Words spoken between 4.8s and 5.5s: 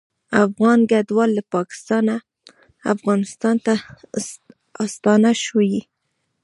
ستانه